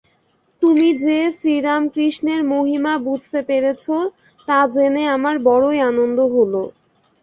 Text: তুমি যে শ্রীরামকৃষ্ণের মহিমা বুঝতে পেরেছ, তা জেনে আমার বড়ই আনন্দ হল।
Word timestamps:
তুমি 0.61 0.87
যে 1.01 1.17
শ্রীরামকৃষ্ণের 1.31 2.41
মহিমা 2.51 2.93
বুঝতে 3.07 3.39
পেরেছ, 3.47 3.85
তা 4.47 4.59
জেনে 4.73 5.03
আমার 5.15 5.35
বড়ই 5.47 5.79
আনন্দ 5.89 6.17
হল। 6.33 6.53